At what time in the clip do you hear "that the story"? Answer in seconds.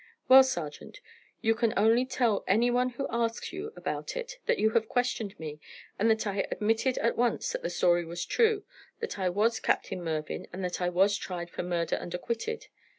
7.51-8.03